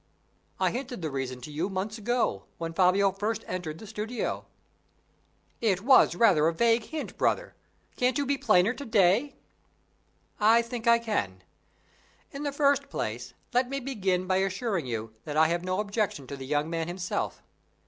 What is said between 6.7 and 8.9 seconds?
hint, brother; can't you be plainer to